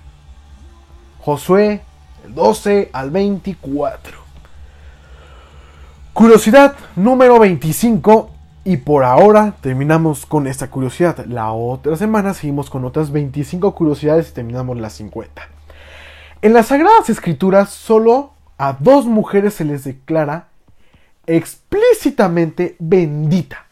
Josué 1.20 1.82
12 2.28 2.90
al 2.92 3.10
24. 3.10 4.18
Curiosidad 6.14 6.74
número 6.96 7.38
25 7.38 8.30
y 8.66 8.78
por 8.78 9.04
ahora 9.04 9.54
terminamos 9.60 10.26
con 10.26 10.48
esta 10.48 10.68
curiosidad. 10.68 11.24
La 11.26 11.52
otra 11.52 11.94
semana 11.94 12.34
seguimos 12.34 12.68
con 12.68 12.84
otras 12.84 13.12
25 13.12 13.72
curiosidades 13.76 14.30
y 14.30 14.32
terminamos 14.32 14.76
las 14.76 14.94
50. 14.94 15.40
En 16.42 16.52
las 16.52 16.66
Sagradas 16.66 17.08
Escrituras 17.08 17.70
solo 17.70 18.32
a 18.58 18.72
dos 18.72 19.06
mujeres 19.06 19.54
se 19.54 19.64
les 19.64 19.84
declara 19.84 20.48
explícitamente 21.28 22.74
bendita. 22.80 23.66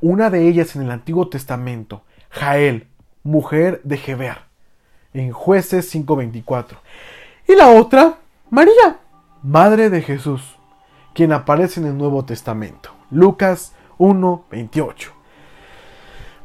Una 0.00 0.30
de 0.30 0.48
ellas 0.48 0.74
en 0.74 0.82
el 0.82 0.90
Antiguo 0.90 1.28
Testamento, 1.28 2.02
Jael, 2.30 2.88
mujer 3.22 3.82
de 3.84 3.98
Geber, 3.98 4.38
en 5.12 5.30
jueces 5.30 5.94
5.24. 5.94 6.76
Y 7.46 7.54
la 7.54 7.68
otra, 7.68 8.16
María, 8.50 8.98
madre 9.44 9.90
de 9.90 10.02
Jesús, 10.02 10.56
quien 11.14 11.32
aparece 11.32 11.78
en 11.78 11.86
el 11.86 11.96
Nuevo 11.96 12.24
Testamento, 12.24 12.90
Lucas 13.12 13.74
1.28. 13.98 15.08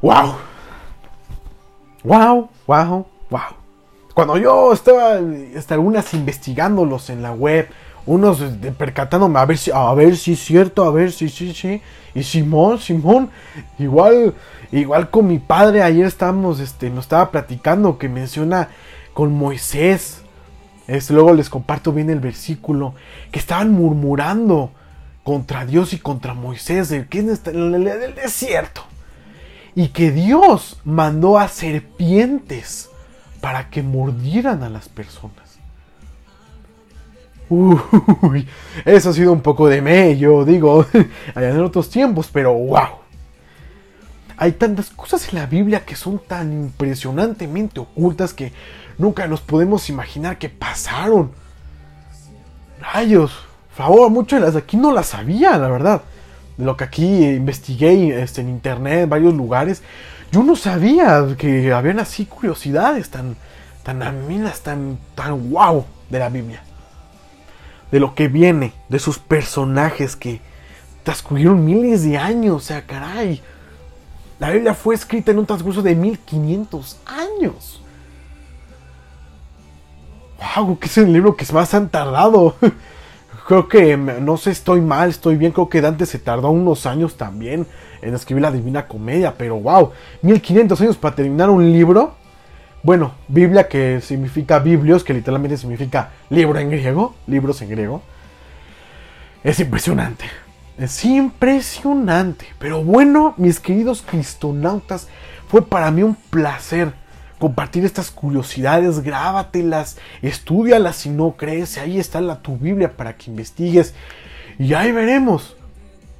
¡Wow! 0.02 0.34
¡Wow! 2.04 2.48
¡Wow! 2.66 3.06
¡Wow! 3.30 3.40
Cuando 4.14 4.36
yo 4.36 4.72
estaba, 4.72 5.18
hasta 5.56 5.74
algunas 5.74 6.12
investigándolos 6.14 7.10
en 7.10 7.22
la 7.22 7.32
web, 7.32 7.68
unos 8.06 8.42
percatándome 8.76 9.38
a 9.38 9.44
ver 9.44 9.58
si, 9.58 9.70
a 9.72 9.92
ver 9.94 10.16
si 10.16 10.32
es 10.32 10.40
cierto, 10.40 10.84
a 10.84 10.90
ver 10.90 11.12
si, 11.12 11.28
sí, 11.28 11.52
sí. 11.52 11.80
Y 12.14 12.22
Simón, 12.22 12.78
Simón, 12.78 13.30
igual, 13.78 14.34
igual 14.72 15.10
con 15.10 15.26
mi 15.26 15.38
padre 15.38 15.82
ayer 15.82 16.06
estábamos, 16.06 16.60
este, 16.60 16.90
nos 16.90 17.04
estaba 17.04 17.30
platicando 17.30 17.98
que 17.98 18.08
menciona 18.08 18.68
con 19.12 19.32
Moisés. 19.32 20.22
Este, 20.88 21.12
luego 21.12 21.34
les 21.34 21.48
comparto 21.48 21.92
bien 21.92 22.10
el 22.10 22.20
versículo, 22.20 22.94
que 23.30 23.38
estaban 23.38 23.70
murmurando 23.70 24.70
contra 25.22 25.66
Dios 25.66 25.92
y 25.92 25.98
contra 25.98 26.34
Moisés, 26.34 26.88
de 26.88 27.06
que 27.06 27.20
en 27.20 27.28
el 27.28 28.14
desierto. 28.14 28.84
Y 29.74 29.88
que 29.88 30.10
Dios 30.10 30.80
mandó 30.84 31.38
a 31.38 31.48
serpientes 31.48 32.90
para 33.40 33.70
que 33.70 33.82
mordieran 33.82 34.62
a 34.62 34.68
las 34.68 34.88
personas. 34.88 35.50
Uy, 37.50 38.46
eso 38.84 39.10
ha 39.10 39.12
sido 39.12 39.32
un 39.32 39.40
poco 39.40 39.66
de 39.66 39.82
mello, 39.82 40.44
digo, 40.44 40.86
allá 41.34 41.50
en 41.50 41.60
otros 41.60 41.90
tiempos, 41.90 42.28
pero 42.32 42.54
wow. 42.54 43.00
Hay 44.36 44.52
tantas 44.52 44.88
cosas 44.90 45.28
en 45.28 45.34
la 45.34 45.46
Biblia 45.46 45.84
que 45.84 45.96
son 45.96 46.18
tan 46.18 46.52
impresionantemente 46.52 47.80
ocultas 47.80 48.32
que 48.32 48.52
nunca 48.98 49.26
nos 49.26 49.40
podemos 49.40 49.90
imaginar 49.90 50.38
que 50.38 50.48
pasaron. 50.48 51.32
Rayos, 52.80 53.32
favor, 53.74 54.10
muchas 54.10 54.40
de 54.40 54.46
las 54.46 54.54
de 54.54 54.60
aquí 54.60 54.76
no 54.76 54.92
las 54.92 55.06
sabía, 55.06 55.56
la 55.58 55.68
verdad. 55.68 56.02
De 56.56 56.64
lo 56.64 56.76
que 56.76 56.84
aquí 56.84 57.24
investigué 57.24 58.20
este, 58.22 58.40
en 58.40 58.48
internet, 58.48 59.04
en 59.04 59.10
varios 59.10 59.34
lugares, 59.34 59.82
yo 60.32 60.42
no 60.42 60.56
sabía 60.56 61.26
que 61.38 61.72
habían 61.72 61.98
así 61.98 62.26
curiosidades 62.26 63.10
tan, 63.10 63.36
tan 63.82 64.02
aminas, 64.02 64.60
tan, 64.60 64.98
tan 65.14 65.50
wow 65.50 65.84
de 66.08 66.18
la 66.18 66.28
Biblia 66.28 66.62
de 67.90 68.00
lo 68.00 68.14
que 68.14 68.28
viene, 68.28 68.72
de 68.88 68.98
sus 68.98 69.18
personajes 69.18 70.16
que 70.16 70.40
transcurrieron 71.02 71.64
miles 71.64 72.04
de 72.04 72.18
años, 72.18 72.56
o 72.56 72.60
sea, 72.60 72.86
caray. 72.86 73.40
La 74.38 74.50
Biblia 74.50 74.74
fue 74.74 74.94
escrita 74.94 75.32
en 75.32 75.38
un 75.38 75.46
transcurso 75.46 75.82
de 75.82 75.94
1500 75.94 76.98
años. 77.06 77.82
¡Wow! 80.56 80.78
¿Qué 80.78 80.86
es 80.86 80.98
el 80.98 81.12
libro 81.12 81.36
que 81.36 81.44
más 81.52 81.74
han 81.74 81.88
tardado? 81.88 82.56
creo 83.50 83.66
que, 83.66 83.96
no 83.96 84.36
sé, 84.36 84.52
estoy 84.52 84.80
mal, 84.80 85.10
estoy 85.10 85.34
bien. 85.34 85.50
Creo 85.50 85.68
que 85.68 85.80
Dante 85.80 86.06
se 86.06 86.20
tardó 86.20 86.50
unos 86.50 86.86
años 86.86 87.16
también 87.16 87.66
en 88.00 88.14
escribir 88.14 88.42
la 88.42 88.52
Divina 88.52 88.86
Comedia. 88.86 89.34
Pero 89.36 89.58
wow, 89.58 89.90
1500 90.22 90.80
años 90.82 90.96
para 90.96 91.16
terminar 91.16 91.50
un 91.50 91.72
libro. 91.72 92.14
Bueno, 92.84 93.14
Biblia 93.26 93.66
que 93.66 94.00
significa 94.02 94.60
Biblios, 94.60 95.02
que 95.02 95.14
literalmente 95.14 95.56
significa 95.56 96.10
libro 96.28 96.60
en 96.60 96.70
griego, 96.70 97.16
libros 97.26 97.60
en 97.60 97.70
griego. 97.70 98.02
Es 99.42 99.58
impresionante. 99.58 100.26
Es 100.78 101.04
impresionante. 101.04 102.46
Pero 102.60 102.84
bueno, 102.84 103.34
mis 103.36 103.58
queridos 103.58 104.04
cristonautas, 104.08 105.08
fue 105.48 105.66
para 105.66 105.90
mí 105.90 106.04
un 106.04 106.14
placer 106.14 106.92
compartir 107.40 107.84
estas 107.84 108.12
curiosidades. 108.12 109.00
Grábatelas, 109.00 109.96
estudialas 110.22 110.94
si 110.96 111.08
no 111.08 111.32
crees. 111.36 111.78
Ahí 111.78 111.98
está 111.98 112.20
la, 112.20 112.40
tu 112.40 112.56
Biblia 112.56 112.96
para 112.96 113.16
que 113.16 113.30
investigues. 113.30 113.94
Y 114.58 114.74
ahí 114.74 114.92
veremos. 114.92 115.56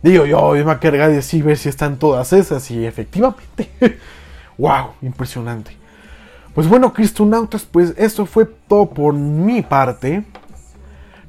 Digo 0.03 0.25
yo, 0.25 0.53
me 0.53 0.63
va 0.63 0.73
a 0.73 0.81
cargar 0.81 1.11
de 1.11 1.17
decir 1.17 1.45
ver 1.45 1.59
si 1.59 1.69
están 1.69 1.99
todas 1.99 2.33
esas. 2.33 2.69
Y 2.73 2.85
efectivamente, 2.85 3.71
wow, 4.59 4.95
impresionante. 5.03 5.77
Pues 6.55 6.67
bueno, 6.67 6.93
Cristonautas, 6.93 7.63
pues 7.63 7.95
eso 7.97 8.27
fue 8.27 8.47
todo 8.47 8.91
por 8.91 9.15
mi 9.15 9.63
parte. 9.63 10.25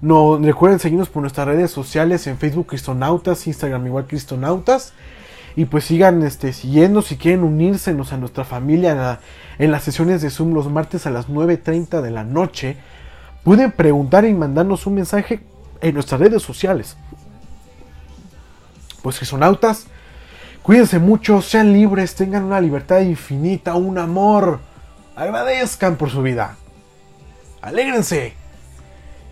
No 0.01 0.39
recuerden 0.39 0.79
seguirnos 0.79 1.09
por 1.09 1.21
nuestras 1.21 1.47
redes 1.47 1.69
sociales 1.69 2.25
en 2.25 2.39
Facebook 2.39 2.67
Cristonautas, 2.67 3.45
Instagram 3.45 3.85
igual 3.85 4.07
Cristonautas. 4.07 4.93
Y 5.55 5.65
pues 5.65 5.85
sigan 5.85 6.23
este, 6.23 6.53
siguiendo 6.53 7.01
si 7.01 7.17
quieren 7.17 7.43
unirse 7.43 7.91
a 7.91 8.17
nuestra 8.17 8.43
familia 8.43 9.19
en, 9.57 9.71
las 9.71 9.83
sesiones 9.83 10.21
de 10.21 10.29
Zoom 10.29 10.53
los 10.53 10.69
martes 10.69 11.05
a 11.05 11.09
las 11.09 11.27
9.30 11.27 12.01
de 12.01 12.11
la 12.11 12.23
noche. 12.23 12.77
Pueden 13.43 13.71
preguntar 13.71 14.25
y 14.25 14.33
mandarnos 14.33 14.85
un 14.87 14.95
mensaje 14.95 15.41
en 15.81 15.93
nuestras 15.93 16.21
redes 16.21 16.41
sociales. 16.41 16.95
Pues 19.01 19.17
Cristonautas, 19.17 19.87
cuídense 20.61 20.99
mucho, 20.99 21.41
sean 21.41 21.73
libres, 21.73 22.15
tengan 22.15 22.43
una 22.43 22.61
libertad 22.61 23.01
infinita, 23.01 23.75
un 23.75 23.97
amor 23.97 24.59
Agradezcan 25.15 25.97
por 25.97 26.09
su 26.09 26.21
vida. 26.21 26.55
Alégrense. 27.61 28.33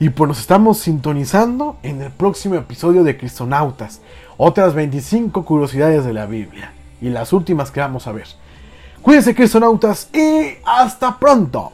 Y 0.01 0.09
pues 0.09 0.29
nos 0.29 0.39
estamos 0.39 0.77
sintonizando 0.77 1.77
en 1.83 2.01
el 2.01 2.11
próximo 2.11 2.55
episodio 2.55 3.03
de 3.03 3.17
Cristonautas. 3.17 3.99
Otras 4.37 4.73
25 4.73 5.43
curiosidades 5.43 6.05
de 6.05 6.13
la 6.13 6.25
Biblia. 6.25 6.71
Y 7.01 7.09
las 7.09 7.33
últimas 7.33 7.69
que 7.69 7.81
vamos 7.81 8.07
a 8.07 8.13
ver. 8.13 8.27
Cuídense, 9.01 9.35
Cristonautas, 9.35 10.09
y 10.13 10.57
hasta 10.65 11.19
pronto. 11.19 11.73